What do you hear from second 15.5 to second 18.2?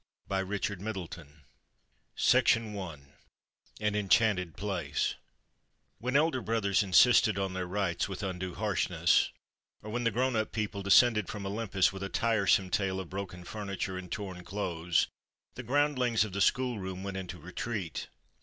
the groundlings of the schoolroom went into retreat.